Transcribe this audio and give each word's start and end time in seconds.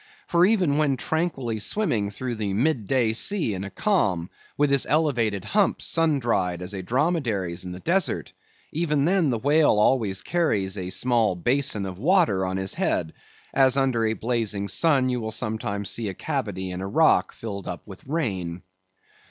For 0.25 0.47
even 0.47 0.79
when 0.79 0.97
tranquilly 0.97 1.59
swimming 1.59 2.09
through 2.09 2.33
the 2.33 2.55
mid 2.55 2.87
day 2.87 3.13
sea 3.13 3.53
in 3.53 3.63
a 3.63 3.69
calm, 3.69 4.31
with 4.57 4.71
his 4.71 4.87
elevated 4.87 5.45
hump 5.45 5.79
sun 5.79 6.17
dried 6.17 6.63
as 6.63 6.73
a 6.73 6.81
dromedary's 6.81 7.65
in 7.65 7.71
the 7.71 7.79
desert; 7.81 8.33
even 8.71 9.05
then, 9.05 9.29
the 9.29 9.37
whale 9.37 9.73
always 9.77 10.23
carries 10.23 10.75
a 10.75 10.89
small 10.89 11.35
basin 11.35 11.85
of 11.85 11.99
water 11.99 12.47
on 12.47 12.57
his 12.57 12.73
head, 12.73 13.13
as 13.53 13.77
under 13.77 14.03
a 14.03 14.13
blazing 14.13 14.67
sun 14.67 15.07
you 15.09 15.19
will 15.21 15.31
sometimes 15.31 15.91
see 15.91 16.07
a 16.07 16.15
cavity 16.15 16.71
in 16.71 16.81
a 16.81 16.87
rock 16.87 17.31
filled 17.31 17.67
up 17.67 17.83
with 17.85 18.03
rain. 18.07 18.63